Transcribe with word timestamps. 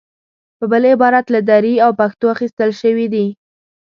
په 0.57 0.65
بل 0.71 0.83
عبارت 0.93 1.25
له 1.33 1.39
دري 1.49 1.75
او 1.85 1.91
پښتو 1.99 2.25
اخیستل 2.35 2.69
شوې 2.81 3.07
دي. 3.13 3.25